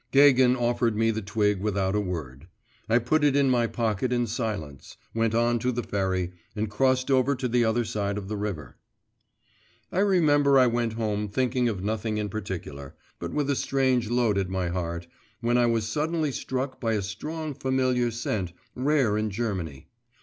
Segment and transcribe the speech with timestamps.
[0.11, 2.47] Gagin offered me the twig without a word.
[2.89, 7.11] I put it in my pocket in silence, went on to the ferry, and crossed
[7.11, 8.77] over to the other side of the river.
[9.91, 14.39] I remember I went home thinking of nothing in particular, but with a strange load
[14.39, 15.05] at my heart,
[15.39, 19.87] when I was suddenly struck by a strong familiar scent, rare in Germany.